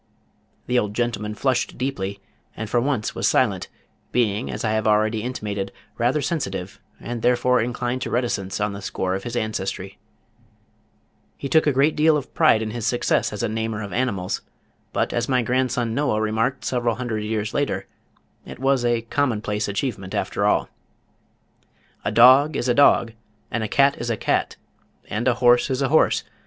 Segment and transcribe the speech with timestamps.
[0.65, 2.19] The old gentleman flushed deeply,
[2.57, 3.67] and for once was silent,
[4.11, 8.81] being as I have already intimated rather sensitive, and therefore inclined to reticence on the
[8.81, 9.99] score of his ancestry.
[11.37, 13.43] [Illustration: Adam's Dress Chart.] He took a great deal of pride in his success as
[13.43, 14.41] a namer of animals,
[14.91, 17.85] but as my grandson Noah remarked several hundred years later,
[18.43, 20.67] it was a commonplace achievement after all.
[22.03, 23.13] "A dog is a dog,
[23.51, 24.55] and a cat is a cat,
[25.11, 26.23] and a horse is a horse.